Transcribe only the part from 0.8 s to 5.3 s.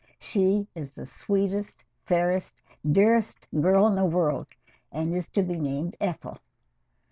the sweetest, fairest, dearest girl in the world, and is